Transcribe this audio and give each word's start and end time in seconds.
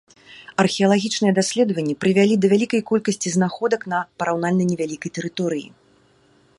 Археалагічныя 0.63 1.33
даследаванні 1.39 1.95
прывялі 2.05 2.35
да 2.45 2.51
вялікай 2.55 2.81
колькасці 2.89 3.29
знаходак 3.37 3.81
на 3.93 3.99
параўнальна 4.23 4.63
невялікай 4.73 5.11
тэрыторыі. 5.21 5.67